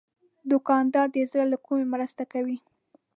دوکاندار 0.51 1.07
د 1.11 1.17
زړه 1.31 1.45
له 1.51 1.57
کومي 1.65 1.85
مرسته 1.93 2.23
کوي. 2.33 2.57